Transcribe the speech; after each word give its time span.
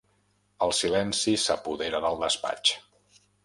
El 0.67 0.73
silenci 0.77 1.35
s'apodera 1.43 2.03
del 2.07 2.21
despatx. 2.27 2.77